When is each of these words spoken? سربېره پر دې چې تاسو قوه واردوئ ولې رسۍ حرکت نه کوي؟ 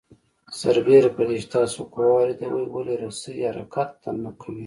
سربېره 0.59 1.09
پر 1.15 1.25
دې 1.29 1.35
چې 1.41 1.47
تاسو 1.55 1.77
قوه 1.93 2.11
واردوئ 2.13 2.65
ولې 2.69 2.95
رسۍ 3.03 3.35
حرکت 3.49 3.91
نه 4.23 4.31
کوي؟ 4.41 4.59